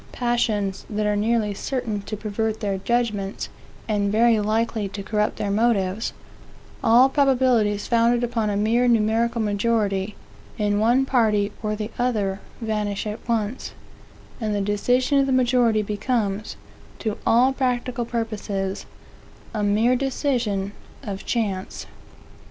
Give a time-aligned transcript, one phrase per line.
[0.13, 3.49] passions that are nearly certain to pervert their judgments,
[3.87, 6.11] and very likely to corrupt their motives,
[6.83, 10.15] all probabilities founded upon a mere numerical majority,
[10.57, 13.73] in one party, or the other, vanish at once;
[14.39, 16.55] and the decision of the majority becomes,
[16.97, 18.87] to all practical purposes,
[19.53, 20.71] a mere decision
[21.03, 21.85] of chance.